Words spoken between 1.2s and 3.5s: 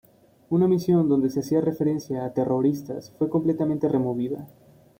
se hacía referencia a terroristas fue